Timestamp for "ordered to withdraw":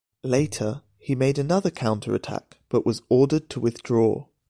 3.09-4.25